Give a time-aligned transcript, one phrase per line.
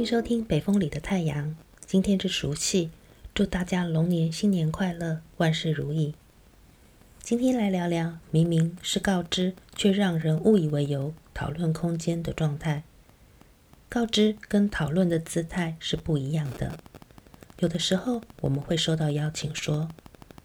[0.00, 1.48] 欢迎收听《北风里的太阳》。
[1.84, 2.88] 今天是除夕，
[3.34, 6.14] 祝大家龙年新年快乐，万事如意。
[7.22, 12.82] 今天来聊聊，明明是告知，却让人误以为有讨论空间的状态。
[13.90, 16.78] 告知跟讨论的姿态是不一样的。
[17.58, 19.90] 有的时候，我们会收到邀请，说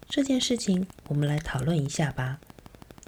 [0.06, 2.40] 这件事情我们来讨论一下吧。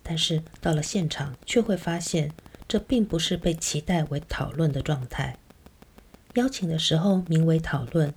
[0.03, 2.32] 但是到了现场，却会发现
[2.67, 5.36] 这并不是被期待为讨论的状态。
[6.35, 8.14] 邀请的时候名为讨论，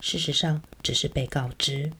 [0.00, 1.92] 事实上只是被告知。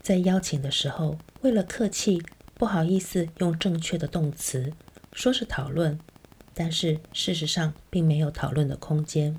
[0.00, 2.22] 在邀请的时候，为了客气，
[2.54, 4.72] 不好意思用正确的动词，
[5.12, 5.98] 说是讨论，
[6.54, 9.36] 但是事实上并没有讨论的空间。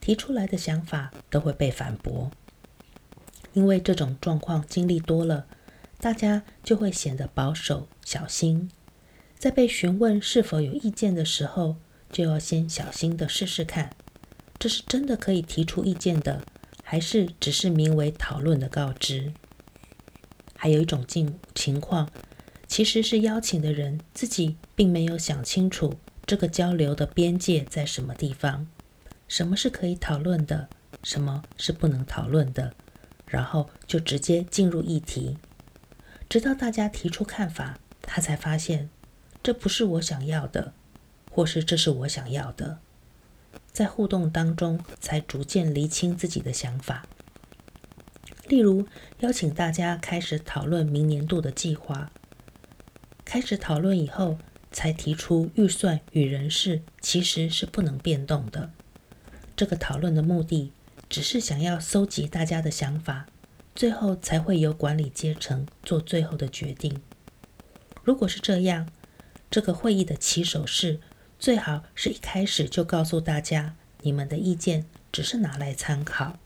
[0.00, 2.30] 提出来的想法都会被反驳，
[3.52, 5.46] 因为这种状况经历多了，
[5.98, 8.70] 大家就会显得保守小心。
[9.36, 11.76] 在被询问是否有意见的时候，
[12.10, 13.90] 就要先小心地试试看。
[14.58, 16.42] 这是真的可以提出意见的，
[16.82, 19.32] 还是只是名为讨论的告知？
[20.56, 22.10] 还有一种境情况，
[22.66, 25.94] 其实是邀请的人自己并没有想清楚
[26.26, 28.66] 这个交流的边界在什么地方，
[29.28, 30.68] 什么是可以讨论的，
[31.04, 32.74] 什么是不能讨论的，
[33.26, 35.38] 然后就直接进入议题，
[36.28, 38.90] 直到大家提出看法，他才发现
[39.40, 40.72] 这不是我想要的，
[41.30, 42.80] 或是这是我想要的。
[43.72, 47.06] 在互动当中，才逐渐厘清自己的想法。
[48.48, 48.86] 例如，
[49.20, 52.10] 邀请大家开始讨论明年度的计划。
[53.24, 54.38] 开始讨论以后，
[54.72, 58.70] 才提出预算与人事其实是不能变动的。
[59.54, 60.72] 这个讨论的目的，
[61.08, 63.26] 只是想要搜集大家的想法，
[63.74, 67.00] 最后才会由管理阶层做最后的决定。
[68.02, 68.88] 如果是这样，
[69.50, 71.00] 这个会议的起手式。
[71.38, 76.38] 最好是一开始就告诉大家，你们的意见只是拿来参考，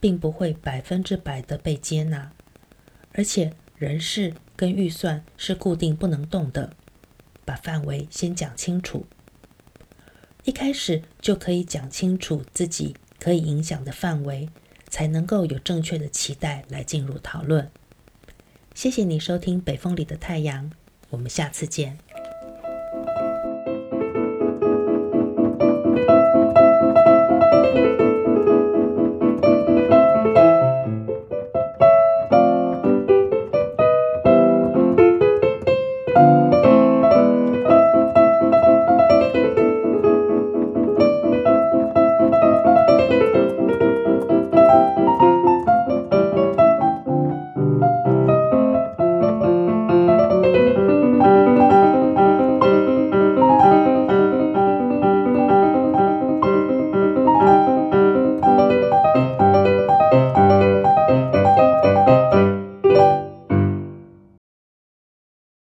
[0.00, 2.32] 并不会百分之百的被接纳。
[3.12, 6.72] 而且人事跟预算是固定不能动的，
[7.44, 9.06] 把范围先讲清楚。
[10.44, 14.48] 一开始就可以讲清楚自己可以影响的范围，
[14.88, 17.70] 才能够有正确的期待来进入讨论。
[18.74, 20.70] 谢谢你收听《北风里的太阳》，
[21.10, 21.98] 我们下次见。